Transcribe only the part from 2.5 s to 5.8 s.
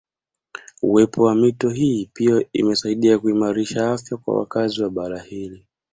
imesaidia kuimarisha afya kwa wakazi wa bara hili